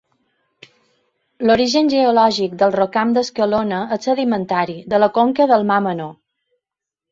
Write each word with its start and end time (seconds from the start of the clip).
L'origen 1.49 1.91
geològic 1.91 2.55
del 2.63 2.73
rocam 2.77 3.13
d'Escalona 3.19 3.83
és 3.99 4.09
sedimentari, 4.11 4.77
de 4.95 5.03
la 5.05 5.13
conca 5.21 5.51
del 5.55 5.71
Mar 5.75 5.81
Menor. 5.91 6.13